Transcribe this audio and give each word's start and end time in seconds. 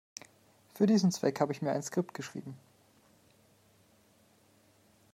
Für 0.73 0.87
diesen 0.87 1.11
Zweck 1.11 1.39
habe 1.39 1.53
ich 1.53 1.61
mir 1.61 1.73
ein 1.73 1.83
Skript 1.83 2.15
geschrieben. 2.15 2.57